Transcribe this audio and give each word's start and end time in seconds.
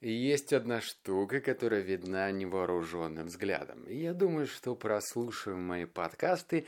Есть 0.00 0.52
одна 0.52 0.82
штука, 0.82 1.40
которая 1.40 1.80
видна 1.80 2.30
невооруженным 2.30 3.26
взглядом. 3.26 3.84
И 3.84 3.96
я 3.96 4.12
думаю, 4.12 4.46
что 4.46 4.74
прослушав 4.74 5.56
мои 5.56 5.86
подкасты, 5.86 6.66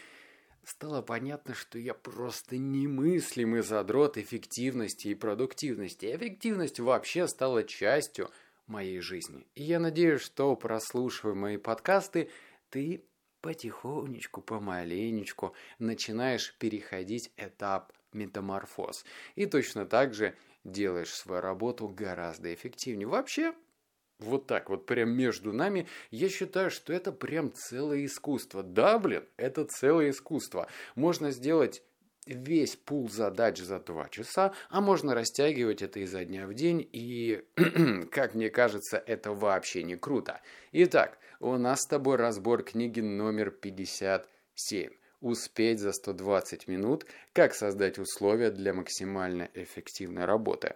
стало 0.64 1.02
понятно, 1.02 1.54
что 1.54 1.78
я 1.78 1.92
просто 1.92 2.56
немыслимый 2.56 3.62
задрот 3.62 4.16
эффективности 4.16 5.08
и 5.08 5.14
продуктивности. 5.14 6.14
Эффективность 6.14 6.80
вообще 6.80 7.28
стала 7.28 7.64
частью 7.64 8.30
моей 8.66 9.00
жизни. 9.00 9.46
И 9.54 9.62
я 9.62 9.78
надеюсь, 9.78 10.22
что, 10.22 10.56
прослушивая 10.56 11.34
мои 11.34 11.56
подкасты, 11.58 12.30
ты 12.70 13.04
потихонечку, 13.40 14.40
помаленечку 14.40 15.54
начинаешь 15.78 16.56
переходить 16.58 17.30
этап 17.36 17.92
метаморфоз. 18.12 19.04
И 19.36 19.46
точно 19.46 19.86
так 19.86 20.14
же 20.14 20.34
делаешь 20.72 21.12
свою 21.12 21.40
работу 21.40 21.88
гораздо 21.88 22.52
эффективнее. 22.52 23.06
Вообще, 23.06 23.54
вот 24.18 24.46
так 24.46 24.68
вот 24.68 24.86
прям 24.86 25.10
между 25.10 25.52
нами, 25.52 25.86
я 26.10 26.28
считаю, 26.28 26.70
что 26.70 26.92
это 26.92 27.12
прям 27.12 27.52
целое 27.52 28.04
искусство. 28.04 28.62
Да, 28.62 28.98
блин, 28.98 29.24
это 29.36 29.64
целое 29.64 30.10
искусство. 30.10 30.68
Можно 30.96 31.30
сделать 31.30 31.82
весь 32.26 32.76
пул 32.76 33.08
задач 33.08 33.58
за 33.58 33.78
два 33.78 34.08
часа, 34.08 34.52
а 34.70 34.80
можно 34.80 35.14
растягивать 35.14 35.82
это 35.82 36.00
изо 36.00 36.24
дня 36.24 36.46
в 36.46 36.54
день, 36.54 36.86
и, 36.92 37.44
как 38.10 38.34
мне 38.34 38.50
кажется, 38.50 39.02
это 39.06 39.32
вообще 39.32 39.82
не 39.82 39.96
круто. 39.96 40.40
Итак, 40.72 41.18
у 41.40 41.56
нас 41.56 41.82
с 41.82 41.86
тобой 41.86 42.16
разбор 42.16 42.62
книги 42.64 43.00
номер 43.00 43.50
57 43.50 44.90
успеть 45.20 45.80
за 45.80 45.92
120 45.92 46.68
минут, 46.68 47.06
как 47.32 47.54
создать 47.54 47.98
условия 47.98 48.50
для 48.50 48.72
максимально 48.72 49.48
эффективной 49.54 50.24
работы. 50.24 50.74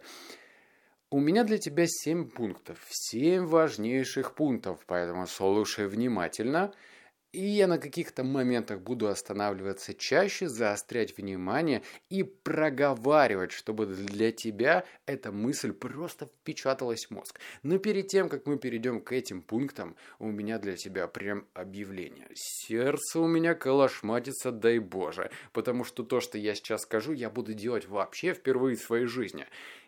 У 1.10 1.20
меня 1.20 1.44
для 1.44 1.58
тебя 1.58 1.84
7 1.86 2.30
пунктов, 2.30 2.78
7 2.88 3.46
важнейших 3.46 4.34
пунктов, 4.34 4.80
поэтому 4.86 5.26
слушай 5.26 5.86
внимательно– 5.86 6.72
и 7.32 7.44
я 7.44 7.66
на 7.66 7.78
каких-то 7.78 8.24
моментах 8.24 8.80
буду 8.80 9.08
останавливаться 9.08 9.94
чаще, 9.94 10.48
заострять 10.48 11.16
внимание 11.16 11.82
и 12.10 12.22
проговаривать, 12.22 13.52
чтобы 13.52 13.86
для 13.86 14.32
тебя 14.32 14.84
эта 15.06 15.32
мысль 15.32 15.72
просто 15.72 16.26
впечаталась 16.26 17.06
в 17.06 17.10
мозг. 17.10 17.40
Но 17.62 17.78
перед 17.78 18.08
тем, 18.08 18.28
как 18.28 18.46
мы 18.46 18.58
перейдем 18.58 19.00
к 19.00 19.12
этим 19.12 19.40
пунктам, 19.40 19.96
у 20.18 20.30
меня 20.30 20.58
для 20.58 20.76
тебя 20.76 21.08
прям 21.08 21.46
объявление. 21.54 22.28
Сердце 22.34 23.18
у 23.18 23.26
меня 23.26 23.54
калашматится, 23.54 24.52
дай 24.52 24.78
боже, 24.78 25.30
потому 25.52 25.84
что 25.84 26.02
то, 26.02 26.20
что 26.20 26.36
я 26.36 26.54
сейчас 26.54 26.82
скажу, 26.82 27.12
я 27.12 27.30
буду 27.30 27.54
делать 27.54 27.88
вообще 27.88 28.34
впервые 28.34 28.76
в 28.76 28.82
своей 28.82 29.06
жизни. 29.06 29.46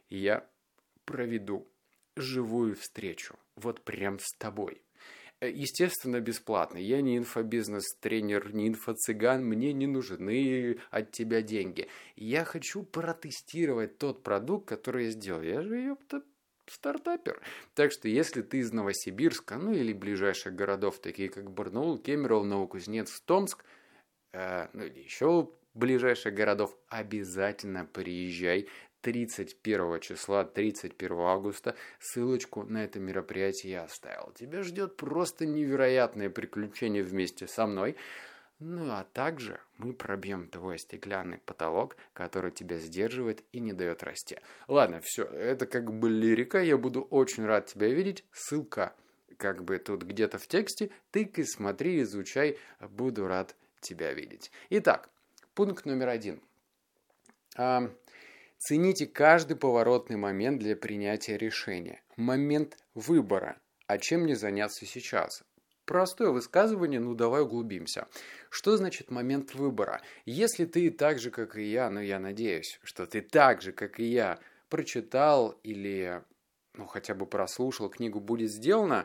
Я 0.08 0.46
проведу 1.04 1.68
живую 2.16 2.74
встречу, 2.74 3.36
вот 3.56 3.82
прям 3.82 4.18
с 4.18 4.32
тобой. 4.38 4.80
Естественно, 5.40 6.20
бесплатно. 6.20 6.78
Я 6.78 7.02
не 7.02 7.18
инфобизнес-тренер, 7.18 8.54
не 8.54 8.68
инфо-цыган, 8.68 9.44
мне 9.44 9.72
не 9.72 9.86
нужны 9.86 10.78
от 10.90 11.12
тебя 11.12 11.42
деньги. 11.42 11.88
Я 12.16 12.44
хочу 12.44 12.82
протестировать 12.82 13.98
тот 13.98 14.22
продукт, 14.22 14.68
который 14.68 15.06
я 15.06 15.10
сделал. 15.10 15.42
Я 15.42 15.62
же, 15.62 15.76
ёпта, 15.76 16.22
стартапер. 16.66 17.40
Так 17.74 17.92
что, 17.92 18.08
если 18.08 18.42
ты 18.42 18.58
из 18.58 18.72
Новосибирска, 18.72 19.56
ну 19.56 19.72
или 19.72 19.92
ближайших 19.92 20.54
городов, 20.54 20.98
такие 21.00 21.28
как 21.28 21.50
Барнаул, 21.50 21.98
Кемерово, 21.98 22.44
Новокузнецк, 22.44 23.22
Томск, 23.24 23.64
э, 24.32 24.68
ну 24.72 24.84
или 24.84 25.00
еще 25.00 25.50
ближайших 25.74 26.34
городов, 26.34 26.76
обязательно 26.88 27.84
приезжай 27.84 28.68
31 29.04 30.00
числа, 30.00 30.44
31 30.44 31.12
августа. 31.12 31.76
Ссылочку 32.00 32.64
на 32.64 32.84
это 32.84 32.98
мероприятие 32.98 33.72
я 33.72 33.82
оставил. 33.84 34.32
Тебя 34.34 34.62
ждет 34.62 34.96
просто 34.96 35.44
невероятное 35.44 36.30
приключение 36.30 37.02
вместе 37.02 37.46
со 37.46 37.66
мной. 37.66 37.96
Ну 38.60 38.90
а 38.92 39.04
также 39.12 39.60
мы 39.76 39.92
пробьем 39.92 40.48
твой 40.48 40.78
стеклянный 40.78 41.38
потолок, 41.38 41.96
который 42.14 42.50
тебя 42.50 42.78
сдерживает 42.78 43.44
и 43.52 43.60
не 43.60 43.74
дает 43.74 44.02
расти. 44.02 44.38
Ладно, 44.68 45.00
все, 45.02 45.24
это 45.24 45.66
как 45.66 45.92
бы 45.92 46.08
лирика, 46.08 46.62
я 46.62 46.78
буду 46.78 47.02
очень 47.02 47.44
рад 47.44 47.66
тебя 47.66 47.88
видеть. 47.88 48.24
Ссылка 48.32 48.94
как 49.36 49.64
бы 49.64 49.78
тут 49.78 50.04
где-то 50.04 50.38
в 50.38 50.46
тексте. 50.46 50.90
Тыкай, 51.10 51.44
смотри, 51.44 52.00
изучай, 52.02 52.58
буду 52.80 53.26
рад 53.26 53.54
тебя 53.80 54.14
видеть. 54.14 54.50
Итак, 54.70 55.10
пункт 55.54 55.84
номер 55.84 56.08
один. 56.08 56.40
Цените 58.66 59.06
каждый 59.06 59.58
поворотный 59.58 60.16
момент 60.16 60.58
для 60.58 60.74
принятия 60.74 61.36
решения. 61.36 62.02
Момент 62.16 62.78
выбора. 62.94 63.60
А 63.86 63.98
чем 63.98 64.22
мне 64.22 64.36
заняться 64.36 64.86
сейчас? 64.86 65.44
Простое 65.84 66.30
высказывание, 66.30 66.98
ну 66.98 67.14
давай 67.14 67.42
углубимся. 67.42 68.08
Что 68.48 68.78
значит 68.78 69.10
момент 69.10 69.54
выбора? 69.54 70.00
Если 70.24 70.64
ты 70.64 70.90
так 70.90 71.18
же, 71.18 71.30
как 71.30 71.58
и 71.58 71.64
я, 71.64 71.90
ну 71.90 72.00
я 72.00 72.18
надеюсь, 72.18 72.80
что 72.82 73.04
ты 73.04 73.20
так 73.20 73.60
же, 73.60 73.72
как 73.72 74.00
и 74.00 74.04
я, 74.04 74.38
прочитал 74.70 75.60
или 75.62 76.22
ну, 76.72 76.86
хотя 76.86 77.14
бы 77.14 77.26
прослушал 77.26 77.90
книгу 77.90 78.18
«Будет 78.18 78.50
сделано», 78.50 79.04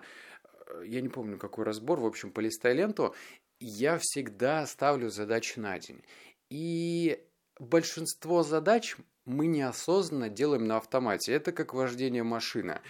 э, 0.67 0.83
я 0.85 1.01
не 1.01 1.09
помню, 1.09 1.37
какой 1.37 1.65
разбор, 1.65 1.99
в 1.99 2.05
общем, 2.05 2.31
полистай 2.31 2.73
ленту, 2.75 3.13
я 3.59 3.97
всегда 3.97 4.65
ставлю 4.65 5.09
задачи 5.09 5.59
на 5.59 5.77
день. 5.79 6.01
И 6.49 7.21
большинство 7.59 8.43
задач 8.43 8.95
мы 9.25 9.47
неосознанно 9.47 10.29
делаем 10.29 10.65
на 10.65 10.77
автомате. 10.77 11.33
Это 11.33 11.51
как 11.51 11.73
вождение 11.73 12.23
машины. 12.23 12.81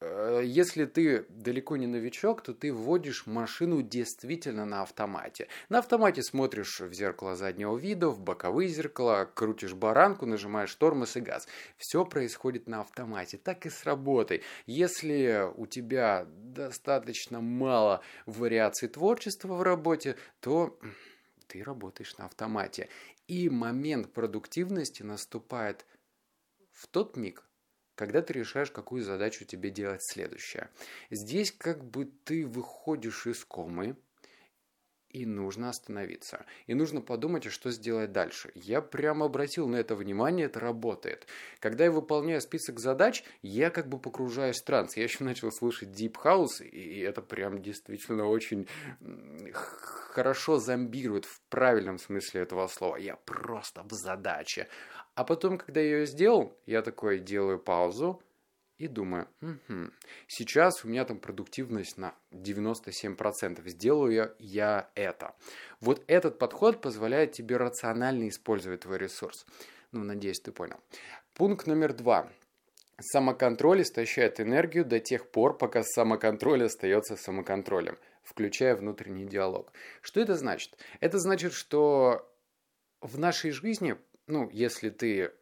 Э, 0.00 0.42
если 0.44 0.84
ты 0.84 1.24
далеко 1.28 1.76
не 1.76 1.86
новичок, 1.86 2.42
то 2.42 2.52
ты 2.52 2.72
вводишь 2.72 3.26
машину 3.26 3.82
действительно 3.82 4.66
на 4.66 4.82
автомате. 4.82 5.48
На 5.68 5.78
автомате 5.78 6.22
смотришь 6.22 6.80
в 6.80 6.92
зеркало 6.92 7.36
заднего 7.36 7.76
вида, 7.76 8.08
в 8.08 8.20
боковые 8.20 8.68
зеркала, 8.68 9.30
крутишь 9.32 9.74
баранку, 9.74 10.26
нажимаешь 10.26 10.74
тормоз 10.74 11.16
и 11.16 11.20
газ. 11.20 11.48
Все 11.78 12.04
происходит 12.04 12.68
на 12.68 12.80
автомате. 12.80 13.38
Так 13.38 13.66
и 13.66 13.70
с 13.70 13.84
работой. 13.84 14.42
Если 14.66 15.48
у 15.56 15.66
тебя 15.66 16.26
достаточно 16.28 17.40
мало 17.40 18.02
вариаций 18.26 18.88
творчества 18.88 19.54
в 19.54 19.62
работе, 19.62 20.16
то 20.40 20.78
ты 21.46 21.62
работаешь 21.62 22.16
на 22.18 22.26
автомате. 22.26 22.88
И 23.26 23.48
момент 23.48 24.12
продуктивности 24.12 25.02
наступает 25.02 25.86
в 26.72 26.86
тот 26.88 27.16
миг, 27.16 27.48
когда 27.94 28.20
ты 28.20 28.32
решаешь, 28.34 28.70
какую 28.70 29.02
задачу 29.02 29.44
тебе 29.44 29.70
делать 29.70 30.02
следующее. 30.02 30.70
Здесь 31.10 31.52
как 31.52 31.84
бы 31.84 32.04
ты 32.04 32.46
выходишь 32.46 33.26
из 33.26 33.44
комы, 33.44 33.96
и 35.14 35.26
нужно 35.26 35.70
остановиться. 35.70 36.44
И 36.66 36.74
нужно 36.74 37.00
подумать, 37.00 37.44
что 37.44 37.70
сделать 37.70 38.10
дальше. 38.10 38.50
Я 38.54 38.80
прямо 38.80 39.26
обратил 39.26 39.68
на 39.68 39.76
это 39.76 39.94
внимание, 39.94 40.46
это 40.46 40.58
работает. 40.58 41.28
Когда 41.60 41.84
я 41.84 41.92
выполняю 41.92 42.40
список 42.40 42.80
задач, 42.80 43.22
я 43.40 43.70
как 43.70 43.88
бы 43.88 43.98
погружаюсь 44.00 44.60
в 44.60 44.64
транс. 44.64 44.96
Я 44.96 45.04
еще 45.04 45.22
начал 45.22 45.52
слушать 45.52 45.90
Deep 45.90 46.16
House, 46.24 46.64
и 46.64 46.98
это 46.98 47.22
прям 47.22 47.62
действительно 47.62 48.26
очень 48.26 48.66
хорошо 49.52 50.58
зомбирует 50.58 51.26
в 51.26 51.40
правильном 51.48 51.98
смысле 51.98 52.40
этого 52.42 52.66
слова. 52.66 52.96
Я 52.96 53.14
просто 53.16 53.84
в 53.84 53.92
задаче. 53.92 54.68
А 55.14 55.22
потом, 55.22 55.58
когда 55.58 55.80
я 55.80 55.98
ее 55.98 56.06
сделал, 56.06 56.58
я 56.66 56.82
такой 56.82 57.20
делаю 57.20 57.60
паузу, 57.60 58.20
и 58.78 58.88
думаю, 58.88 59.28
угу, 59.40 59.90
сейчас 60.26 60.84
у 60.84 60.88
меня 60.88 61.04
там 61.04 61.18
продуктивность 61.18 61.96
на 61.96 62.14
97%, 62.32 63.68
сделаю 63.68 64.12
я, 64.12 64.34
я 64.38 64.90
это. 64.94 65.34
Вот 65.80 66.02
этот 66.06 66.38
подход 66.38 66.80
позволяет 66.80 67.32
тебе 67.32 67.56
рационально 67.56 68.28
использовать 68.28 68.80
твой 68.80 68.98
ресурс. 68.98 69.46
Ну, 69.92 70.02
надеюсь, 70.02 70.40
ты 70.40 70.50
понял. 70.50 70.80
Пункт 71.34 71.66
номер 71.66 71.92
два. 71.92 72.28
Самоконтроль 73.00 73.82
истощает 73.82 74.40
энергию 74.40 74.84
до 74.84 75.00
тех 75.00 75.30
пор, 75.30 75.56
пока 75.56 75.82
самоконтроль 75.82 76.64
остается 76.64 77.16
самоконтролем, 77.16 77.98
включая 78.22 78.76
внутренний 78.76 79.26
диалог. 79.26 79.72
Что 80.00 80.20
это 80.20 80.36
значит? 80.36 80.76
Это 81.00 81.18
значит, 81.18 81.52
что 81.52 82.28
в 83.00 83.18
нашей 83.18 83.50
жизни, 83.50 83.96
ну, 84.26 84.48
если 84.50 84.90
ты 84.90 85.32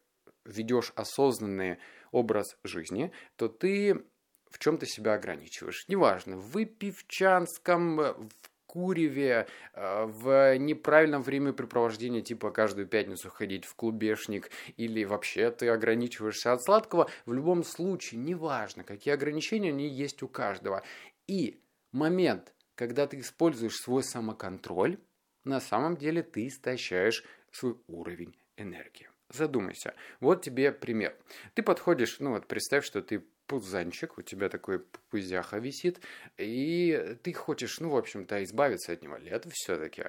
ведешь 0.44 0.92
осознанные 0.96 1.78
образ 2.12 2.56
жизни, 2.62 3.10
то 3.36 3.48
ты 3.48 4.04
в 4.50 4.58
чем-то 4.58 4.86
себя 4.86 5.14
ограничиваешь. 5.14 5.86
Неважно, 5.88 6.36
в 6.36 6.50
выпивчанском, 6.50 7.96
в 7.96 8.52
куреве, 8.72 9.46
э, 9.74 10.04
в 10.06 10.56
неправильном 10.56 11.22
времяпрепровождении, 11.22 12.22
типа 12.22 12.50
каждую 12.50 12.86
пятницу 12.86 13.28
ходить 13.28 13.66
в 13.66 13.74
клубешник, 13.74 14.50
или 14.78 15.04
вообще 15.04 15.50
ты 15.50 15.68
ограничиваешься 15.68 16.52
от 16.52 16.62
сладкого, 16.62 17.10
в 17.26 17.32
любом 17.34 17.64
случае, 17.64 18.20
неважно, 18.20 18.82
какие 18.82 19.12
ограничения, 19.12 19.68
они 19.68 19.88
есть 19.88 20.22
у 20.22 20.28
каждого. 20.28 20.82
И 21.26 21.60
момент, 21.92 22.54
когда 22.74 23.06
ты 23.06 23.20
используешь 23.20 23.76
свой 23.76 24.02
самоконтроль, 24.02 24.98
на 25.44 25.60
самом 25.60 25.96
деле 25.98 26.22
ты 26.22 26.46
истощаешь 26.46 27.24
свой 27.50 27.76
уровень 27.88 28.34
энергии. 28.56 29.11
Задумайся. 29.32 29.94
Вот 30.20 30.42
тебе 30.42 30.72
пример. 30.72 31.16
Ты 31.54 31.62
подходишь, 31.62 32.20
ну 32.20 32.30
вот 32.30 32.46
представь, 32.46 32.84
что 32.84 33.02
ты 33.02 33.24
пузанчик, 33.46 34.18
у 34.18 34.22
тебя 34.22 34.48
такой 34.48 34.80
пузяха 35.10 35.58
висит, 35.58 36.00
и 36.36 37.16
ты 37.22 37.32
хочешь, 37.32 37.80
ну, 37.80 37.90
в 37.90 37.96
общем-то, 37.96 38.42
избавиться 38.44 38.92
от 38.92 39.02
него. 39.02 39.16
Лето 39.16 39.50
все-таки. 39.52 40.04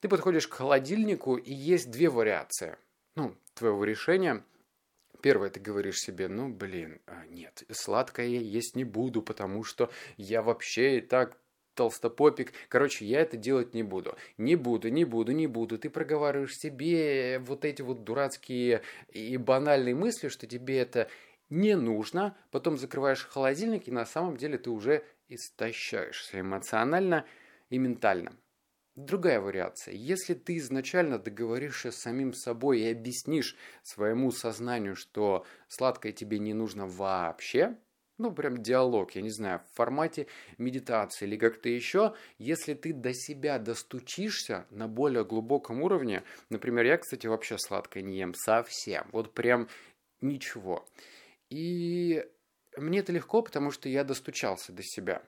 Ты 0.00 0.08
подходишь 0.08 0.48
к 0.48 0.54
холодильнику, 0.54 1.36
и 1.36 1.52
есть 1.52 1.90
две 1.90 2.08
вариации, 2.08 2.76
ну, 3.16 3.36
твоего 3.54 3.84
решения. 3.84 4.42
Первое, 5.20 5.50
ты 5.50 5.60
говоришь 5.60 5.98
себе, 5.98 6.28
ну, 6.28 6.48
блин, 6.48 7.00
а, 7.06 7.26
нет, 7.26 7.64
сладкое 7.70 8.26
я 8.26 8.40
есть 8.40 8.74
не 8.74 8.84
буду, 8.84 9.20
потому 9.20 9.64
что 9.64 9.90
я 10.16 10.40
вообще 10.42 10.98
и 10.98 11.00
так 11.02 11.36
толстопопик. 11.74 12.52
Короче, 12.68 13.04
я 13.04 13.20
это 13.20 13.36
делать 13.36 13.74
не 13.74 13.82
буду. 13.82 14.16
Не 14.38 14.56
буду, 14.56 14.88
не 14.88 15.04
буду, 15.04 15.32
не 15.32 15.46
буду. 15.46 15.78
Ты 15.78 15.90
проговариваешь 15.90 16.56
себе 16.56 17.38
вот 17.40 17.64
эти 17.64 17.82
вот 17.82 18.04
дурацкие 18.04 18.82
и 19.08 19.36
банальные 19.36 19.94
мысли, 19.94 20.28
что 20.28 20.46
тебе 20.46 20.78
это 20.78 21.08
не 21.48 21.76
нужно. 21.76 22.36
Потом 22.50 22.78
закрываешь 22.78 23.26
холодильник, 23.26 23.88
и 23.88 23.92
на 23.92 24.06
самом 24.06 24.36
деле 24.36 24.58
ты 24.58 24.70
уже 24.70 25.04
истощаешься 25.28 26.40
эмоционально 26.40 27.26
и 27.68 27.78
ментально. 27.78 28.32
Другая 28.96 29.40
вариация. 29.40 29.94
Если 29.94 30.34
ты 30.34 30.56
изначально 30.58 31.18
договоришься 31.18 31.92
с 31.92 31.96
самим 31.96 32.34
собой 32.34 32.80
и 32.80 32.90
объяснишь 32.90 33.56
своему 33.82 34.30
сознанию, 34.32 34.96
что 34.96 35.46
сладкое 35.68 36.12
тебе 36.12 36.38
не 36.38 36.52
нужно 36.54 36.86
вообще, 36.86 37.78
ну, 38.20 38.32
прям 38.32 38.62
диалог, 38.62 39.12
я 39.12 39.22
не 39.22 39.30
знаю, 39.30 39.60
в 39.60 39.76
формате 39.76 40.26
медитации 40.58 41.24
или 41.24 41.36
как-то 41.36 41.68
еще, 41.70 42.14
если 42.38 42.74
ты 42.74 42.92
до 42.92 43.14
себя 43.14 43.58
достучишься 43.58 44.66
на 44.70 44.88
более 44.88 45.24
глубоком 45.24 45.82
уровне, 45.82 46.22
например, 46.50 46.84
я, 46.84 46.98
кстати, 46.98 47.26
вообще 47.26 47.56
сладкое 47.58 48.02
не 48.02 48.18
ем 48.18 48.34
совсем, 48.34 49.08
вот 49.12 49.32
прям 49.32 49.68
ничего. 50.20 50.86
И 51.48 52.24
мне 52.76 52.98
это 52.98 53.10
легко, 53.10 53.40
потому 53.40 53.70
что 53.70 53.88
я 53.88 54.04
достучался 54.04 54.72
до 54.72 54.82
себя. 54.82 55.22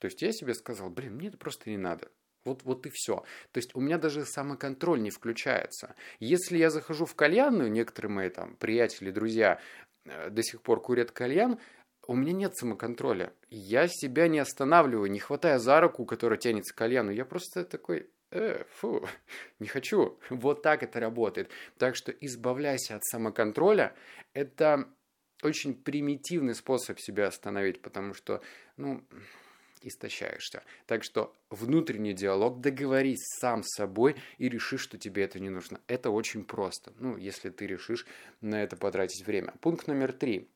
То 0.00 0.06
есть 0.06 0.22
я 0.22 0.32
себе 0.32 0.54
сказал, 0.54 0.88
блин, 0.88 1.16
мне 1.16 1.28
это 1.28 1.36
просто 1.36 1.68
не 1.68 1.76
надо. 1.76 2.10
Вот, 2.44 2.62
вот 2.62 2.86
и 2.86 2.90
все. 2.92 3.24
То 3.52 3.58
есть 3.58 3.74
у 3.74 3.80
меня 3.80 3.98
даже 3.98 4.24
самоконтроль 4.24 5.02
не 5.02 5.10
включается. 5.10 5.94
Если 6.18 6.56
я 6.56 6.70
захожу 6.70 7.04
в 7.04 7.14
кальянную, 7.14 7.70
некоторые 7.70 8.10
мои 8.10 8.30
там 8.30 8.56
приятели, 8.56 9.10
друзья 9.10 9.60
э, 10.04 10.30
до 10.30 10.42
сих 10.42 10.62
пор 10.62 10.80
курят 10.80 11.10
кальян, 11.10 11.58
у 12.06 12.14
меня 12.14 12.32
нет 12.32 12.56
самоконтроля. 12.56 13.32
Я 13.50 13.88
себя 13.88 14.28
не 14.28 14.38
останавливаю, 14.38 15.10
не 15.10 15.18
хватая 15.18 15.58
за 15.58 15.80
руку, 15.80 16.04
которая 16.04 16.38
тянется 16.38 16.74
к 16.74 16.78
кальяну. 16.78 17.10
Я 17.10 17.24
просто 17.24 17.64
такой, 17.64 18.08
э, 18.30 18.64
фу, 18.70 19.06
не 19.58 19.66
хочу. 19.66 20.18
Вот 20.30 20.62
так 20.62 20.82
это 20.82 21.00
работает. 21.00 21.50
Так 21.78 21.96
что 21.96 22.12
избавляйся 22.12 22.96
от 22.96 23.04
самоконтроля. 23.04 23.94
Это 24.32 24.88
очень 25.42 25.74
примитивный 25.74 26.54
способ 26.54 26.98
себя 27.00 27.26
остановить, 27.26 27.82
потому 27.82 28.14
что, 28.14 28.40
ну, 28.76 29.02
истощаешься. 29.82 30.62
Так 30.86 31.04
что 31.04 31.34
внутренний 31.50 32.12
диалог, 32.12 32.60
договорись 32.60 33.24
сам 33.38 33.62
с 33.62 33.74
собой 33.74 34.16
и 34.38 34.48
реши, 34.48 34.78
что 34.78 34.98
тебе 34.98 35.22
это 35.24 35.38
не 35.38 35.50
нужно. 35.50 35.80
Это 35.86 36.10
очень 36.10 36.44
просто, 36.44 36.92
ну, 36.98 37.16
если 37.16 37.50
ты 37.50 37.66
решишь 37.66 38.06
на 38.40 38.62
это 38.62 38.76
потратить 38.76 39.26
время. 39.26 39.54
Пункт 39.60 39.86
номер 39.86 40.12
три. 40.12 40.50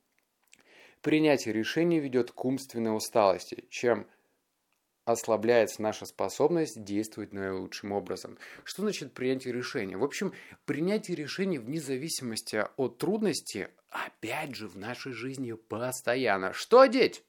Принятие 1.02 1.54
решений 1.54 1.98
ведет 1.98 2.30
к 2.30 2.44
умственной 2.44 2.94
усталости, 2.94 3.64
чем 3.70 4.06
ослабляется 5.06 5.80
наша 5.80 6.04
способность 6.04 6.84
действовать 6.84 7.32
наилучшим 7.32 7.92
образом. 7.92 8.38
Что 8.64 8.82
значит 8.82 9.14
принятие 9.14 9.54
решения? 9.54 9.96
В 9.96 10.04
общем, 10.04 10.34
принятие 10.66 11.16
решений 11.16 11.58
вне 11.58 11.80
зависимости 11.80 12.64
от 12.76 12.98
трудности, 12.98 13.70
опять 13.88 14.54
же, 14.54 14.68
в 14.68 14.76
нашей 14.76 15.12
жизни 15.12 15.52
постоянно. 15.52 16.52
Что 16.52 16.80
одеть? 16.80 17.24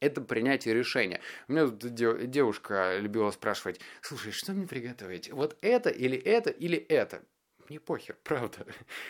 Это 0.00 0.20
принятие 0.20 0.74
решения. 0.74 1.20
У 1.48 1.52
меня 1.52 1.68
тут 1.68 1.94
девушка 1.94 2.98
любила 2.98 3.30
спрашивать, 3.30 3.80
слушай, 4.02 4.32
что 4.32 4.52
мне 4.52 4.66
приготовить? 4.66 5.32
Вот 5.32 5.56
это 5.62 5.88
или 5.88 6.18
это 6.18 6.50
или 6.50 6.76
это? 6.76 7.24
Мне 7.68 7.80
похер, 7.80 8.16
правда. 8.24 8.66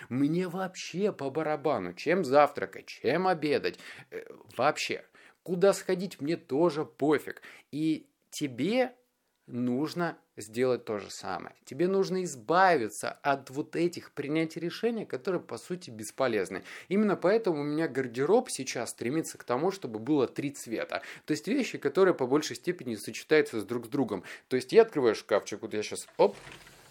Мне 0.09 0.49
вообще 0.49 1.13
по 1.13 1.31
барабану, 1.31 1.95
чем 1.95 2.25
завтракать, 2.25 2.87
чем 2.87 3.27
обедать. 3.27 3.79
Э, 4.11 4.25
вообще. 4.57 5.05
Куда 5.43 5.73
сходить, 5.75 6.21
мне 6.21 6.37
тоже 6.37 6.85
пофиг. 6.85 7.43
И 7.71 8.09
тебе 8.31 8.95
нужно 9.47 10.17
сделать 10.37 10.85
то 10.85 10.99
же 10.99 11.11
самое. 11.11 11.55
Тебе 11.65 11.87
нужно 11.87 12.25
избавиться 12.25 13.13
от 13.13 13.51
вот 13.51 13.77
этих 13.77 14.13
принятий 14.13 14.59
решений, 14.59 15.05
которые 15.05 15.41
по 15.41 15.59
сути 15.59 15.91
бесполезны. 15.91 16.65
Именно 16.89 17.17
поэтому 17.17 17.61
у 17.61 17.65
меня 17.65 17.87
гардероб 17.87 18.51
сейчас 18.51 18.91
стремится 18.91 19.39
к 19.39 19.45
тому, 19.45 19.71
чтобы 19.71 19.99
было 19.99 20.27
три 20.27 20.51
цвета. 20.51 21.03
То 21.27 21.33
есть 21.33 21.47
вещи, 21.47 21.79
которые 21.79 22.15
по 22.15 22.27
большей 22.27 22.57
степени 22.57 22.97
сочетаются 22.97 23.61
с 23.61 23.65
друг 23.65 23.87
с 23.87 23.89
другом. 23.89 24.25
То 24.49 24.57
есть 24.57 24.73
я 24.73 24.83
открываю 24.83 25.15
шкафчик, 25.15 25.63
вот 25.63 25.75
я 25.75 25.83
сейчас, 25.83 26.09
оп, 26.17 26.37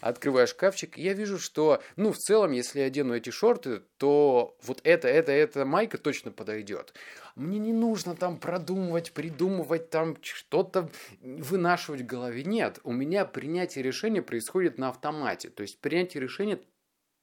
открываю 0.03 0.47
шкафчик, 0.47 0.97
я 0.97 1.13
вижу, 1.13 1.39
что, 1.39 1.81
ну, 1.95 2.11
в 2.11 2.17
целом, 2.17 2.51
если 2.51 2.81
я 2.81 2.87
одену 2.87 3.15
эти 3.15 3.29
шорты, 3.29 3.83
то 3.97 4.57
вот 4.61 4.81
это, 4.83 5.07
это, 5.07 5.31
это 5.31 5.65
майка 5.65 5.97
точно 5.97 6.31
подойдет. 6.31 6.93
Мне 7.35 7.57
не 7.57 7.71
нужно 7.71 8.13
там 8.13 8.37
продумывать, 8.37 9.13
придумывать, 9.13 9.89
там 9.89 10.17
что-то 10.21 10.89
вынашивать 11.21 12.01
в 12.01 12.05
голове. 12.05 12.43
Нет, 12.43 12.79
у 12.83 12.91
меня 12.91 13.23
принятие 13.23 13.81
решения 13.81 14.21
происходит 14.21 14.77
на 14.77 14.89
автомате. 14.89 15.49
То 15.49 15.61
есть 15.61 15.79
принятие 15.79 16.21
решения 16.21 16.59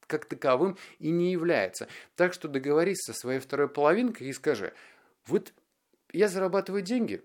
как 0.07 0.25
таковым 0.25 0.79
и 0.99 1.11
не 1.11 1.33
является. 1.33 1.87
Так 2.17 2.33
что 2.33 2.49
договорись 2.49 3.03
со 3.03 3.13
своей 3.13 3.41
второй 3.41 3.69
половинкой 3.69 4.29
и 4.29 4.33
скажи, 4.33 4.73
вот 5.27 5.53
я 6.13 6.29
зарабатываю 6.29 6.83
деньги, 6.83 7.23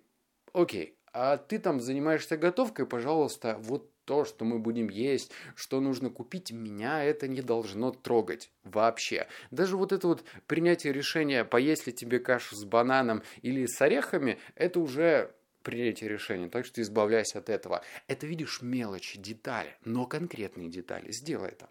окей, 0.54 0.98
а 1.14 1.38
ты 1.38 1.60
там 1.60 1.80
занимаешься 1.80 2.36
готовкой, 2.38 2.86
пожалуйста, 2.86 3.58
вот 3.62 3.90
то, 4.06 4.24
что 4.24 4.46
мы 4.46 4.60
будем 4.60 4.90
есть, 4.90 5.32
что 5.56 5.82
нужно 5.82 6.10
купить, 6.10 6.52
меня 6.52 7.04
это 7.04 7.28
не 7.28 7.42
должно 7.42 7.92
трогать 7.92 8.52
вообще. 8.64 9.28
Даже 9.52 9.76
вот 9.76 9.92
это 9.92 10.08
вот 10.08 10.24
принятие 10.48 10.94
решения, 10.94 11.44
поесть 11.44 11.88
ли 11.88 11.94
тебе 11.94 12.20
кашу 12.20 12.56
с 12.56 12.64
бананом 12.64 13.24
или 13.42 13.66
с 13.66 13.82
орехами, 13.82 14.38
это 14.56 14.80
уже 14.80 15.34
принятие 15.64 16.10
решения, 16.10 16.48
так 16.48 16.66
что 16.66 16.82
избавляйся 16.82 17.40
от 17.40 17.50
этого. 17.50 17.84
Это, 18.08 18.28
видишь, 18.28 18.62
мелочи, 18.62 19.20
детали, 19.20 19.76
но 19.84 20.06
конкретные 20.06 20.70
детали. 20.70 21.12
Сделай 21.12 21.50
это. 21.50 21.68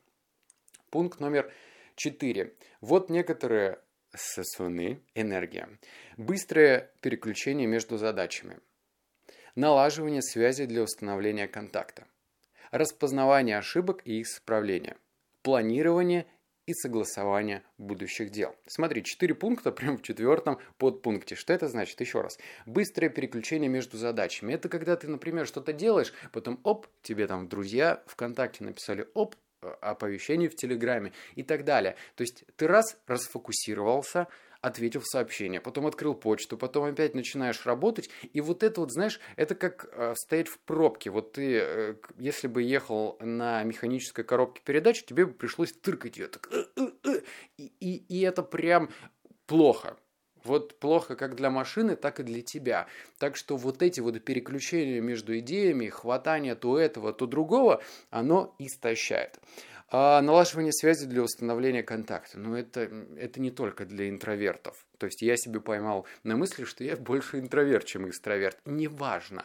Пункт 0.90 1.20
номер 1.20 1.52
четыре. 1.94 2.54
Вот 2.81 3.08
некоторые 3.08 3.78
сосуны, 4.12 5.00
энергия. 5.14 5.69
Быстрое 6.16 6.90
переключение 7.00 7.66
между 7.69 7.96
задачами. 7.96 8.58
Налаживание 9.55 10.22
связи 10.22 10.67
для 10.67 10.82
установления 10.82 11.46
контакта 11.46 12.06
распознавание 12.74 13.56
ошибок 13.56 14.02
и 14.04 14.20
их 14.20 14.26
исправление, 14.26 14.96
планирование 15.43 16.26
и 16.66 16.74
согласование 16.74 17.62
будущих 17.78 18.31
дел. 18.31 18.56
Смотри, 18.66 19.04
четыре 19.04 19.34
пункта 19.34 19.70
прямо 19.72 19.96
в 19.96 20.02
четвертом 20.02 20.58
подпункте. 20.78 21.36
Что 21.36 21.52
это 21.52 21.69
значит? 21.69 22.00
Еще 22.00 22.20
раз. 22.20 22.36
Быстрое 22.66 23.10
переключение 23.10 23.70
между 23.70 23.96
задачами. 23.96 24.52
Это 24.52 24.69
когда 24.69 24.96
ты, 24.96 25.06
например, 25.06 25.46
что-то 25.46 25.72
делаешь, 25.72 26.12
потом 26.32 26.58
оп, 26.64 26.88
тебе 27.02 27.28
там 27.28 27.48
друзья 27.48 28.02
ВКонтакте 28.06 28.64
написали 28.64 29.06
оп, 29.14 29.36
оповещение 29.81 30.48
в 30.48 30.56
Телеграме 30.56 31.12
и 31.36 31.44
так 31.44 31.64
далее. 31.64 31.94
То 32.16 32.22
есть 32.22 32.44
ты 32.56 32.66
раз 32.66 32.98
расфокусировался, 33.06 34.26
ответил 34.64 35.02
сообщение, 35.02 35.60
потом 35.60 35.86
открыл 35.86 36.14
почту, 36.14 36.56
потом 36.56 36.84
опять 36.84 37.14
начинаешь 37.14 37.66
работать, 37.66 38.08
и 38.32 38.40
вот 38.40 38.62
это 38.62 38.80
вот, 38.80 38.92
знаешь, 38.92 39.20
это 39.36 39.54
как 39.54 39.88
э, 39.92 40.14
стоять 40.16 40.48
в 40.48 40.58
пробке. 40.58 41.10
Вот 41.10 41.32
ты, 41.32 41.58
э, 41.60 41.94
если 42.18 42.48
бы 42.48 42.62
ехал 42.62 43.18
на 43.20 43.62
механической 43.62 44.24
коробке 44.24 44.62
передач, 44.64 45.04
тебе 45.04 45.26
бы 45.26 45.34
пришлось 45.34 45.72
тыркать 45.72 46.16
ее. 46.16 46.28
Так, 46.28 46.48
э, 46.50 46.64
э, 46.76 46.88
э, 47.04 47.20
и, 47.58 47.96
и 48.08 48.20
это 48.22 48.42
прям 48.42 48.88
плохо. 49.46 49.98
Вот 50.44 50.78
плохо 50.78 51.16
как 51.16 51.36
для 51.36 51.50
машины, 51.50 51.96
так 51.96 52.20
и 52.20 52.22
для 52.22 52.42
тебя. 52.42 52.86
Так 53.18 53.36
что 53.36 53.56
вот 53.56 53.82
эти 53.82 54.00
вот 54.00 54.22
переключения 54.24 55.00
между 55.00 55.38
идеями, 55.38 55.88
хватание 55.88 56.54
то 56.54 56.78
этого, 56.78 57.12
то 57.12 57.26
другого, 57.26 57.82
оно 58.10 58.54
истощает. 58.58 59.38
А 59.88 60.20
налаживание 60.22 60.72
связи 60.72 61.06
для 61.06 61.22
установления 61.22 61.82
контакта. 61.82 62.38
Ну, 62.38 62.56
это, 62.56 62.91
это 63.17 63.41
не 63.41 63.50
только 63.50 63.84
для 63.84 64.08
интровертов. 64.08 64.86
То 64.98 65.06
есть 65.06 65.22
я 65.22 65.36
себе 65.36 65.60
поймал 65.60 66.06
на 66.22 66.36
мысли, 66.36 66.64
что 66.64 66.82
я 66.84 66.96
больше 66.96 67.38
интроверт, 67.38 67.84
чем 67.84 68.08
экстраверт. 68.08 68.58
Неважно. 68.64 69.44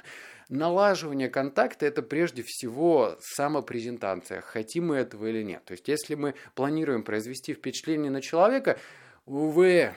Налаживание 0.49 1.29
контакта– 1.29 1.85
это 1.87 2.01
прежде 2.01 2.41
всего 2.43 3.17
самопрезентация, 3.21 4.41
хотим 4.41 4.87
мы 4.87 4.95
этого 4.95 5.27
или 5.27 5.43
нет. 5.43 5.63
То 5.65 5.73
есть 5.73 5.87
если 5.87 6.15
мы 6.15 6.33
планируем 6.55 7.03
произвести 7.03 7.53
впечатление 7.53 8.09
на 8.09 8.19
человека, 8.19 8.79
увы, 9.27 9.93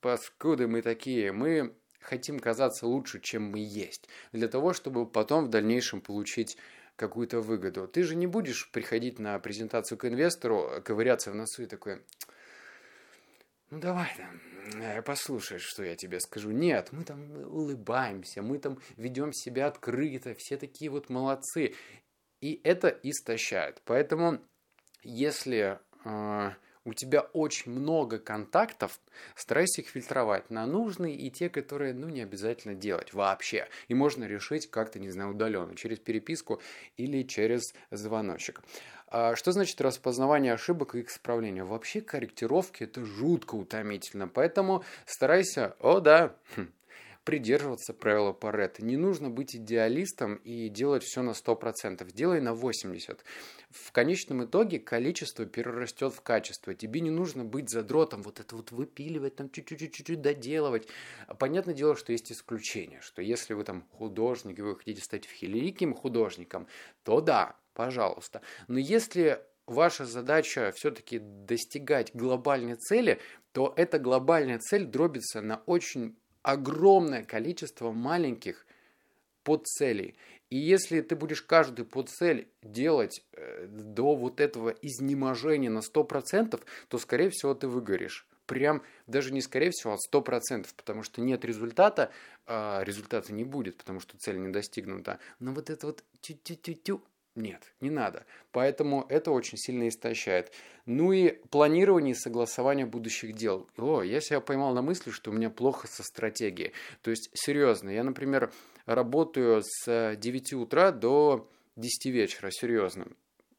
паскуды 0.00 0.66
мы 0.66 0.82
такие, 0.82 1.32
мы 1.32 1.74
хотим 2.00 2.38
казаться 2.38 2.86
лучше, 2.86 3.20
чем 3.20 3.44
мы 3.44 3.60
есть, 3.60 4.06
для 4.32 4.48
того, 4.48 4.74
чтобы 4.74 5.06
потом 5.06 5.46
в 5.46 5.48
дальнейшем 5.48 6.02
получить 6.02 6.58
какую-то 6.96 7.40
выгоду. 7.40 7.88
Ты 7.88 8.02
же 8.02 8.14
не 8.14 8.26
будешь 8.26 8.70
приходить 8.70 9.18
на 9.18 9.38
презентацию 9.38 9.98
к 9.98 10.04
инвестору, 10.04 10.82
ковыряться 10.84 11.30
в 11.30 11.34
носу 11.34 11.62
и 11.62 11.66
такой, 11.66 12.02
ну 13.70 13.80
давай 13.80 14.08
там, 14.16 14.40
э, 14.80 15.02
послушай, 15.02 15.58
что 15.58 15.82
я 15.82 15.96
тебе 15.96 16.20
скажу. 16.20 16.50
Нет, 16.50 16.90
мы 16.92 17.04
там 17.04 17.30
улыбаемся, 17.32 18.42
мы 18.42 18.58
там 18.58 18.78
ведем 18.96 19.32
себя 19.32 19.66
открыто, 19.66 20.34
все 20.34 20.56
такие 20.56 20.90
вот 20.90 21.10
молодцы. 21.10 21.74
И 22.40 22.60
это 22.62 22.88
истощает. 22.88 23.82
Поэтому, 23.84 24.38
если 25.02 25.80
э, 26.04 26.50
у 26.84 26.92
тебя 26.92 27.20
очень 27.20 27.72
много 27.72 28.18
контактов, 28.18 29.00
старайся 29.34 29.80
их 29.80 29.88
фильтровать 29.88 30.50
на 30.50 30.66
нужные 30.66 31.16
и 31.16 31.30
те, 31.30 31.48
которые, 31.48 31.94
ну, 31.94 32.08
не 32.08 32.22
обязательно 32.22 32.74
делать 32.74 33.12
вообще. 33.12 33.68
И 33.88 33.94
можно 33.94 34.24
решить 34.24 34.70
как-то, 34.70 34.98
не 34.98 35.10
знаю, 35.10 35.30
удаленно, 35.30 35.74
через 35.74 35.98
переписку 35.98 36.60
или 36.96 37.22
через 37.22 37.74
звоночек. 37.90 38.62
А 39.08 39.36
что 39.36 39.52
значит 39.52 39.80
распознавание 39.80 40.52
ошибок 40.54 40.94
и 40.94 41.00
их 41.00 41.08
исправление? 41.08 41.64
Вообще 41.64 42.00
корректировки 42.00 42.84
это 42.84 43.04
жутко 43.04 43.54
утомительно, 43.54 44.28
поэтому 44.28 44.84
старайся, 45.06 45.76
о 45.78 46.00
да, 46.00 46.34
хм, 46.56 46.68
придерживаться 47.24 47.94
правила 47.94 48.32
Паретта. 48.32 48.84
Не 48.84 48.96
нужно 48.96 49.30
быть 49.30 49.56
идеалистом 49.56 50.36
и 50.36 50.68
делать 50.68 51.02
все 51.02 51.22
на 51.22 51.30
100%. 51.30 52.10
Делай 52.12 52.40
на 52.40 52.50
80%. 52.50 53.20
В 53.70 53.92
конечном 53.92 54.44
итоге 54.44 54.78
количество 54.78 55.46
перерастет 55.46 56.12
в 56.12 56.20
качество. 56.20 56.74
Тебе 56.74 57.00
не 57.00 57.10
нужно 57.10 57.44
быть 57.44 57.70
задротом, 57.70 58.22
вот 58.22 58.40
это 58.40 58.54
вот 58.54 58.70
выпиливать, 58.70 59.36
там 59.36 59.50
чуть-чуть-чуть 59.50 60.20
доделывать. 60.20 60.86
Понятное 61.38 61.74
дело, 61.74 61.96
что 61.96 62.12
есть 62.12 62.30
исключения, 62.30 63.00
что 63.00 63.22
если 63.22 63.54
вы 63.54 63.64
там 63.64 63.84
художник, 63.90 64.58
и 64.58 64.62
вы 64.62 64.76
хотите 64.76 65.02
стать 65.02 65.26
великим 65.40 65.94
художником, 65.94 66.68
то 67.02 67.20
да, 67.20 67.56
пожалуйста. 67.72 68.42
Но 68.68 68.78
если 68.78 69.40
ваша 69.66 70.04
задача 70.04 70.72
все-таки 70.76 71.18
достигать 71.18 72.14
глобальной 72.14 72.76
цели, 72.76 73.18
то 73.52 73.72
эта 73.76 73.98
глобальная 73.98 74.58
цель 74.58 74.84
дробится 74.84 75.40
на 75.40 75.62
очень 75.66 76.16
огромное 76.44 77.24
количество 77.24 77.90
маленьких 77.90 78.66
подцелей. 79.42 80.14
И 80.50 80.56
если 80.56 81.00
ты 81.00 81.16
будешь 81.16 81.42
каждую 81.42 81.86
подцель 81.86 82.48
делать 82.62 83.24
э, 83.32 83.66
до 83.66 84.14
вот 84.14 84.40
этого 84.40 84.68
изнеможения 84.82 85.70
на 85.70 85.80
100%, 85.80 86.62
то, 86.88 86.98
скорее 86.98 87.30
всего, 87.30 87.54
ты 87.54 87.66
выгоришь. 87.66 88.28
Прям 88.46 88.82
даже 89.06 89.32
не 89.32 89.40
скорее 89.40 89.70
всего, 89.70 89.94
а 89.94 90.16
100%, 90.16 90.68
потому 90.76 91.02
что 91.02 91.22
нет 91.22 91.44
результата, 91.46 92.12
а 92.46 92.82
результата 92.84 93.32
не 93.32 93.42
будет, 93.44 93.78
потому 93.78 94.00
что 94.00 94.18
цель 94.18 94.38
не 94.38 94.48
достигнута. 94.48 95.18
Но 95.40 95.52
вот 95.52 95.70
это 95.70 95.86
вот 95.86 96.04
тю-тю-тю-тю, 96.20 97.02
нет, 97.34 97.74
не 97.80 97.90
надо. 97.90 98.26
Поэтому 98.52 99.06
это 99.08 99.32
очень 99.32 99.58
сильно 99.58 99.88
истощает. 99.88 100.52
Ну 100.86 101.12
и 101.12 101.30
планирование 101.50 102.12
и 102.12 102.18
согласование 102.18 102.86
будущих 102.86 103.34
дел. 103.34 103.68
О, 103.76 104.02
я 104.02 104.20
себя 104.20 104.40
поймал 104.40 104.72
на 104.72 104.82
мысли, 104.82 105.10
что 105.10 105.30
у 105.30 105.34
меня 105.34 105.50
плохо 105.50 105.88
со 105.88 106.04
стратегией. 106.04 106.72
То 107.02 107.10
есть, 107.10 107.30
серьезно, 107.34 107.90
я, 107.90 108.04
например, 108.04 108.52
работаю 108.86 109.62
с 109.64 110.14
9 110.16 110.52
утра 110.54 110.92
до 110.92 111.50
10 111.76 112.06
вечера, 112.06 112.50
серьезно. 112.50 113.08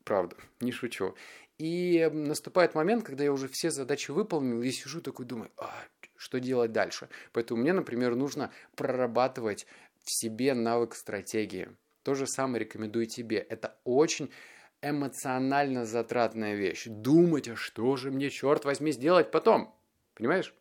Правда, 0.05 0.37
не 0.61 0.71
шучу. 0.71 1.15
И 1.57 2.09
наступает 2.13 2.75
момент, 2.75 3.03
когда 3.03 3.25
я 3.25 3.33
уже 3.33 3.49
все 3.49 3.71
задачи 3.71 4.11
выполнил, 4.11 4.61
и 4.61 4.71
сижу 4.71 5.01
такой, 5.01 5.25
думаю, 5.25 5.51
а, 5.57 5.73
что 6.15 6.39
делать 6.39 6.71
дальше? 6.71 7.09
Поэтому 7.33 7.61
мне, 7.61 7.73
например, 7.73 8.15
нужно 8.15 8.51
прорабатывать 8.75 9.65
в 10.03 10.11
себе 10.11 10.53
навык 10.53 10.95
стратегии. 10.95 11.69
То 12.05 12.13
же 12.13 12.27
самое 12.27 12.63
рекомендую 12.63 13.07
тебе. 13.07 13.39
Это 13.39 13.79
очень 13.83 14.29
эмоционально 14.83 15.85
затратная 15.85 16.53
вещь. 16.53 16.85
Думать, 16.85 17.47
а 17.47 17.55
что 17.55 17.95
же 17.95 18.11
мне, 18.11 18.29
черт 18.29 18.63
возьми, 18.63 18.91
сделать 18.91 19.31
потом? 19.31 19.73
Понимаешь? 20.13 20.53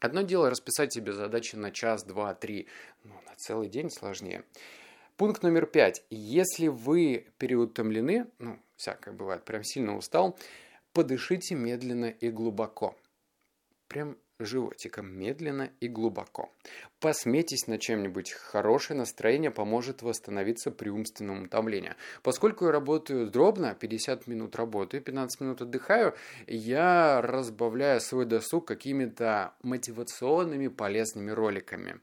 Одно 0.00 0.22
дело 0.22 0.48
расписать 0.48 0.94
себе 0.94 1.12
задачи 1.12 1.56
на 1.56 1.72
час, 1.72 2.04
два, 2.04 2.34
три. 2.34 2.68
Но 3.04 3.20
на 3.26 3.34
целый 3.36 3.68
день 3.68 3.90
сложнее. 3.90 4.44
Пункт 5.18 5.42
номер 5.42 5.66
пять. 5.66 6.06
Если 6.08 6.68
вы 6.68 7.26
переутомлены, 7.36 8.30
ну, 8.38 8.58
всякое 8.76 9.12
бывает, 9.12 9.44
прям 9.44 9.64
сильно 9.64 9.94
устал, 9.94 10.38
подышите 10.94 11.54
медленно 11.54 12.06
и 12.06 12.30
глубоко. 12.30 12.96
Прям 13.88 14.16
животиком 14.44 15.06
медленно 15.06 15.70
и 15.80 15.88
глубоко. 15.88 16.52
Посмейтесь 17.00 17.66
над 17.66 17.80
чем-нибудь. 17.80 18.32
Хорошее 18.32 18.98
настроение 18.98 19.50
поможет 19.50 20.02
восстановиться 20.02 20.70
при 20.70 20.88
умственном 20.88 21.44
утомлении. 21.44 21.94
Поскольку 22.22 22.66
я 22.66 22.72
работаю 22.72 23.30
дробно, 23.30 23.74
50 23.74 24.26
минут 24.26 24.56
работаю, 24.56 25.02
15 25.02 25.40
минут 25.40 25.62
отдыхаю, 25.62 26.14
я 26.46 27.20
разбавляю 27.22 28.00
свой 28.00 28.26
досуг 28.26 28.66
какими-то 28.66 29.54
мотивационными 29.62 30.68
полезными 30.68 31.30
роликами. 31.30 32.00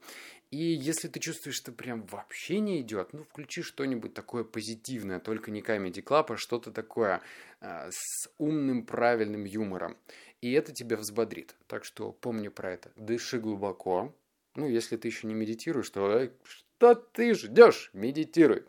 И 0.50 0.64
если 0.64 1.06
ты 1.06 1.20
чувствуешь, 1.20 1.54
что 1.54 1.70
прям 1.70 2.04
вообще 2.06 2.58
не 2.58 2.80
идет, 2.80 3.12
ну, 3.12 3.22
включи 3.22 3.62
что-нибудь 3.62 4.14
такое 4.14 4.42
позитивное, 4.42 5.20
только 5.20 5.52
не 5.52 5.60
Comedy 5.60 6.02
Club, 6.02 6.26
а 6.30 6.36
что-то 6.36 6.72
такое 6.72 7.20
э, 7.60 7.88
с 7.92 8.28
умным, 8.36 8.84
правильным 8.84 9.44
юмором 9.44 9.96
и 10.40 10.52
это 10.52 10.72
тебя 10.72 10.96
взбодрит. 10.96 11.54
Так 11.66 11.84
что 11.84 12.12
помни 12.12 12.48
про 12.48 12.72
это. 12.72 12.92
Дыши 12.96 13.38
глубоко. 13.38 14.14
Ну, 14.56 14.68
если 14.68 14.96
ты 14.96 15.08
еще 15.08 15.26
не 15.26 15.34
медитируешь, 15.34 15.90
то 15.90 16.30
что 16.42 16.94
ты 16.94 17.34
ждешь? 17.34 17.90
Медитируй. 17.92 18.64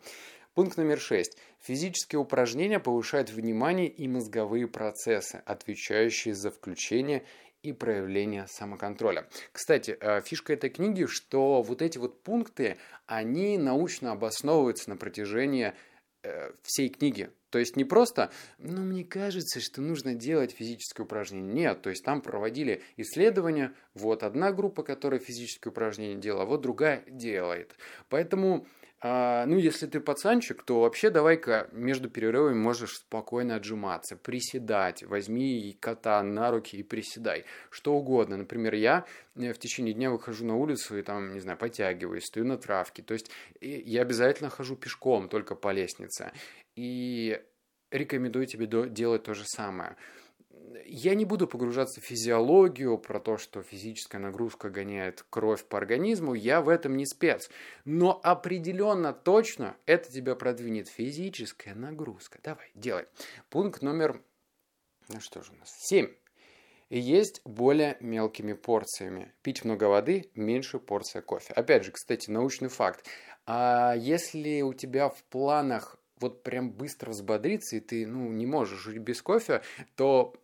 Пункт 0.54 0.76
номер 0.76 1.00
шесть. 1.00 1.38
Физические 1.60 2.18
упражнения 2.18 2.78
повышают 2.78 3.30
внимание 3.30 3.88
и 3.88 4.06
мозговые 4.06 4.68
процессы, 4.68 5.42
отвечающие 5.46 6.34
за 6.34 6.50
включение 6.50 7.24
и 7.62 7.72
проявление 7.72 8.46
самоконтроля. 8.48 9.28
Кстати, 9.52 9.96
э, 9.98 10.20
фишка 10.22 10.52
этой 10.52 10.68
книги, 10.68 11.06
что 11.06 11.62
вот 11.62 11.80
эти 11.80 11.98
вот 11.98 12.22
пункты, 12.22 12.76
они 13.06 13.56
научно 13.56 14.12
обосновываются 14.12 14.90
на 14.90 14.96
протяжении 14.96 15.72
э, 16.22 16.52
всей 16.62 16.88
книги. 16.88 17.30
То 17.52 17.58
есть 17.58 17.76
не 17.76 17.84
просто, 17.84 18.32
ну, 18.56 18.80
мне 18.80 19.04
кажется, 19.04 19.60
что 19.60 19.82
нужно 19.82 20.14
делать 20.14 20.52
физическое 20.52 21.02
упражнение. 21.02 21.52
Нет, 21.52 21.82
то 21.82 21.90
есть 21.90 22.02
там 22.02 22.22
проводили 22.22 22.82
исследования, 22.96 23.74
вот 23.92 24.22
одна 24.22 24.52
группа, 24.52 24.82
которая 24.82 25.20
физическое 25.20 25.68
упражнение 25.68 26.16
делала, 26.16 26.44
а 26.44 26.46
вот 26.46 26.62
другая 26.62 27.04
делает. 27.06 27.76
Поэтому 28.08 28.66
а, 29.04 29.46
ну, 29.46 29.58
если 29.58 29.88
ты 29.88 29.98
пацанчик, 29.98 30.62
то 30.62 30.82
вообще 30.82 31.10
давай-ка 31.10 31.68
между 31.72 32.08
перерывами 32.08 32.54
можешь 32.54 32.98
спокойно 32.98 33.56
отжиматься, 33.56 34.16
приседать. 34.16 35.02
Возьми 35.02 35.76
кота 35.80 36.22
на 36.22 36.52
руки 36.52 36.76
и 36.76 36.84
приседай. 36.84 37.44
Что 37.70 37.94
угодно. 37.94 38.36
Например, 38.36 38.74
я 38.74 39.04
э, 39.34 39.52
в 39.52 39.58
течение 39.58 39.92
дня 39.92 40.12
выхожу 40.12 40.46
на 40.46 40.54
улицу 40.54 40.96
и 40.96 41.02
там, 41.02 41.34
не 41.34 41.40
знаю, 41.40 41.58
подтягиваюсь, 41.58 42.26
стою 42.26 42.46
на 42.46 42.56
травке. 42.56 43.02
То 43.02 43.14
есть 43.14 43.28
я 43.60 44.02
обязательно 44.02 44.50
хожу 44.50 44.76
пешком, 44.76 45.28
только 45.28 45.56
по 45.56 45.72
лестнице. 45.72 46.30
И 46.76 47.42
рекомендую 47.90 48.46
тебе 48.46 48.68
делать 48.88 49.24
то 49.24 49.34
же 49.34 49.42
самое. 49.44 49.96
Я 50.84 51.14
не 51.14 51.24
буду 51.24 51.46
погружаться 51.46 52.00
в 52.00 52.04
физиологию, 52.04 52.98
про 52.98 53.20
то, 53.20 53.38
что 53.38 53.62
физическая 53.62 54.20
нагрузка 54.20 54.68
гоняет 54.68 55.24
кровь 55.30 55.64
по 55.64 55.78
организму, 55.78 56.34
я 56.34 56.60
в 56.60 56.68
этом 56.68 56.96
не 56.96 57.06
спец. 57.06 57.50
Но 57.84 58.20
определенно 58.22 59.12
точно 59.12 59.76
это 59.86 60.10
тебя 60.10 60.34
продвинет 60.34 60.88
физическая 60.88 61.74
нагрузка. 61.74 62.38
Давай, 62.42 62.70
делай. 62.74 63.06
Пункт 63.48 63.82
номер, 63.82 64.20
ну 65.08 65.20
что 65.20 65.42
же 65.42 65.52
у 65.52 65.56
нас, 65.56 65.74
7. 65.78 66.08
Есть 66.90 67.40
более 67.46 67.96
мелкими 68.00 68.52
порциями. 68.52 69.32
Пить 69.40 69.64
много 69.64 69.84
воды, 69.84 70.30
меньше 70.34 70.78
порция 70.78 71.22
кофе. 71.22 71.54
Опять 71.54 71.84
же, 71.84 71.92
кстати, 71.92 72.28
научный 72.28 72.68
факт. 72.68 73.06
А 73.46 73.94
если 73.96 74.60
у 74.60 74.74
тебя 74.74 75.08
в 75.08 75.24
планах 75.24 75.98
вот 76.20 76.42
прям 76.42 76.70
быстро 76.70 77.10
взбодриться, 77.10 77.76
и 77.76 77.80
ты, 77.80 78.06
ну, 78.06 78.30
не 78.30 78.46
можешь 78.46 78.78
жить 78.80 78.98
без 78.98 79.22
кофе, 79.22 79.62
то 79.96 80.34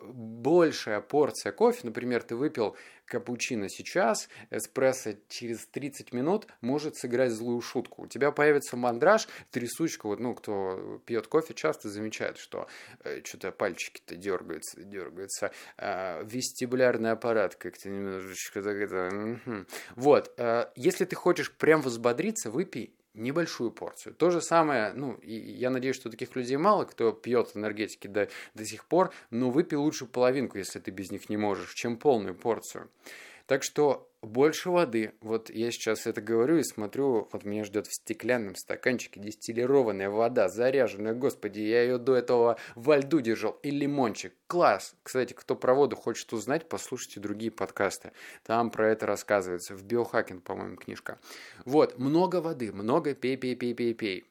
большая 0.00 1.00
порция 1.00 1.52
кофе, 1.52 1.80
например, 1.84 2.22
ты 2.22 2.36
выпил 2.36 2.76
капучино 3.04 3.68
сейчас, 3.68 4.28
эспрессо 4.50 5.14
через 5.28 5.66
30 5.66 6.12
минут 6.12 6.46
может 6.60 6.96
сыграть 6.96 7.32
злую 7.32 7.60
шутку. 7.60 8.02
У 8.02 8.06
тебя 8.06 8.30
появится 8.30 8.76
мандраж, 8.76 9.26
трясучка, 9.50 10.06
вот, 10.06 10.20
ну, 10.20 10.34
кто 10.34 11.00
пьет 11.06 11.26
кофе, 11.26 11.54
часто 11.54 11.88
замечает, 11.88 12.38
что 12.38 12.68
э, 13.04 13.22
что-то 13.24 13.50
пальчики-то 13.50 14.14
дергаются, 14.14 14.82
дергаются, 14.82 15.52
э, 15.78 16.22
вестибулярный 16.24 17.12
аппарат 17.12 17.56
как-то 17.56 17.88
немножечко 17.88 18.62
так 18.62 18.76
это... 18.76 19.66
Вот, 19.96 20.32
э, 20.36 20.66
если 20.76 21.04
ты 21.04 21.16
хочешь 21.16 21.50
прям 21.52 21.80
взбодриться, 21.80 22.50
выпей 22.50 22.94
небольшую 23.14 23.70
порцию. 23.70 24.14
То 24.14 24.30
же 24.30 24.40
самое, 24.40 24.92
ну, 24.92 25.14
и 25.14 25.34
я 25.34 25.70
надеюсь, 25.70 25.96
что 25.96 26.10
таких 26.10 26.36
людей 26.36 26.56
мало, 26.56 26.84
кто 26.84 27.12
пьет 27.12 27.50
энергетики 27.54 28.06
до, 28.06 28.28
до 28.54 28.64
сих 28.64 28.84
пор, 28.84 29.12
но 29.30 29.50
выпей 29.50 29.76
лучше 29.76 30.06
половинку, 30.06 30.58
если 30.58 30.78
ты 30.78 30.90
без 30.90 31.10
них 31.10 31.28
не 31.28 31.36
можешь, 31.36 31.74
чем 31.74 31.96
полную 31.96 32.34
порцию. 32.34 32.88
Так 33.48 33.62
что 33.62 34.12
больше 34.20 34.68
воды. 34.68 35.14
Вот 35.22 35.48
я 35.48 35.70
сейчас 35.70 36.06
это 36.06 36.20
говорю 36.20 36.58
и 36.58 36.62
смотрю, 36.62 37.30
вот 37.32 37.44
меня 37.44 37.64
ждет 37.64 37.86
в 37.86 37.94
стеклянном 37.94 38.54
стаканчике 38.56 39.20
дистиллированная 39.20 40.10
вода, 40.10 40.50
заряженная, 40.50 41.14
господи, 41.14 41.60
я 41.60 41.82
ее 41.82 41.96
до 41.96 42.14
этого 42.14 42.58
во 42.74 42.98
льду 42.98 43.20
держал, 43.22 43.52
и 43.62 43.70
лимончик. 43.70 44.34
Класс! 44.48 44.94
Кстати, 45.02 45.32
кто 45.32 45.56
про 45.56 45.72
воду 45.72 45.96
хочет 45.96 46.30
узнать, 46.34 46.68
послушайте 46.68 47.20
другие 47.20 47.50
подкасты. 47.50 48.12
Там 48.44 48.70
про 48.70 48.90
это 48.90 49.06
рассказывается. 49.06 49.74
В 49.74 49.82
биохакинг, 49.82 50.42
по-моему, 50.42 50.76
книжка. 50.76 51.18
Вот, 51.64 51.98
много 51.98 52.42
воды, 52.42 52.70
много 52.70 53.14
пей-пей-пей-пей-пей. 53.14 54.28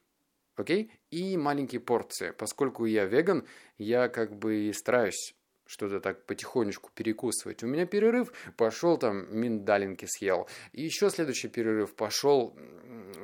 Окей? 0.54 0.92
И 1.10 1.36
маленькие 1.36 1.80
порции. 1.80 2.30
Поскольку 2.30 2.84
я 2.84 3.04
веган, 3.04 3.46
я 3.78 4.08
как 4.08 4.36
бы 4.36 4.70
стараюсь 4.72 5.34
что-то 5.68 6.00
так 6.00 6.24
потихонечку 6.24 6.90
перекусывать. 6.94 7.62
У 7.62 7.66
меня 7.66 7.84
перерыв, 7.84 8.32
пошел 8.56 8.96
там 8.96 9.26
миндалинки 9.38 10.06
съел. 10.06 10.48
И 10.72 10.82
еще 10.82 11.10
следующий 11.10 11.48
перерыв 11.48 11.94
пошел 11.94 12.56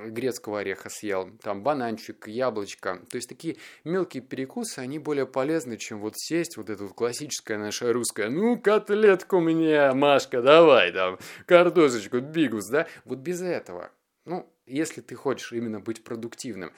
грецкого 0.06 0.60
ореха 0.60 0.90
съел. 0.90 1.30
Там 1.42 1.62
бананчик, 1.62 2.28
яблочко. 2.28 3.00
То 3.10 3.16
есть 3.16 3.30
такие 3.30 3.56
мелкие 3.82 4.22
перекусы, 4.22 4.80
они 4.80 4.98
более 4.98 5.26
полезны, 5.26 5.78
чем 5.78 6.00
вот 6.00 6.18
сесть, 6.18 6.58
вот 6.58 6.68
это 6.68 6.84
вот 6.84 6.92
классическое 6.92 7.56
наша 7.56 7.92
русская, 7.92 8.28
ну, 8.28 8.58
котлетку 8.60 9.40
мне, 9.40 9.92
Машка, 9.92 10.42
давай 10.42 10.92
там, 10.92 11.18
картошечку, 11.46 12.20
бигус, 12.20 12.68
да? 12.68 12.86
Вот 13.06 13.20
без 13.20 13.40
этого. 13.40 13.90
Ну, 14.26 14.46
если 14.66 15.00
ты 15.00 15.14
хочешь 15.14 15.52
именно 15.52 15.80
быть 15.80 16.04
продуктивным. 16.04 16.72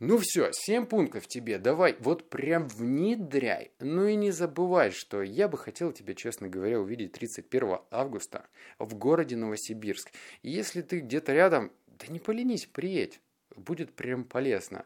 Ну 0.00 0.16
все, 0.18 0.50
7 0.52 0.86
пунктов 0.86 1.26
тебе, 1.26 1.58
давай, 1.58 1.96
вот 1.98 2.30
прям 2.30 2.68
внедряй. 2.68 3.72
Ну 3.80 4.06
и 4.06 4.14
не 4.14 4.30
забывай, 4.30 4.92
что 4.92 5.22
я 5.22 5.48
бы 5.48 5.58
хотел 5.58 5.92
тебя, 5.92 6.14
честно 6.14 6.48
говоря, 6.48 6.80
увидеть 6.80 7.12
31 7.12 7.78
августа 7.90 8.46
в 8.78 8.94
городе 8.94 9.34
Новосибирск. 9.34 10.12
И 10.42 10.50
если 10.50 10.82
ты 10.82 11.00
где-то 11.00 11.32
рядом, 11.32 11.72
да 11.86 12.06
не 12.08 12.20
поленись, 12.20 12.66
приедь. 12.66 13.20
Будет 13.56 13.92
прям 13.92 14.22
полезно. 14.22 14.84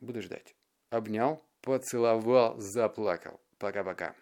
Буду 0.00 0.20
ждать. 0.20 0.56
Обнял, 0.90 1.44
поцеловал, 1.60 2.58
заплакал. 2.58 3.40
Пока-пока. 3.58 4.16